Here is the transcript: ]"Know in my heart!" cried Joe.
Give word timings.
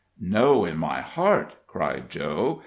]"Know 0.35 0.65
in 0.65 0.77
my 0.79 1.01
heart!" 1.01 1.55
cried 1.67 2.09
Joe. 2.09 2.59